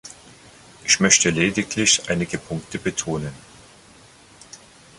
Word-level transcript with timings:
Ich 0.83 0.99
möchte 0.99 1.29
lediglich 1.29 2.09
einige 2.09 2.39
Punkte 2.39 2.79
betonen. 2.79 3.33